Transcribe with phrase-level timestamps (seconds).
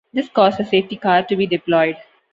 [0.13, 1.95] This caused the safety car to be deployed.